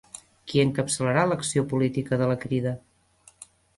[0.51, 2.73] Qui encapçalarà l'acció política de la Crida?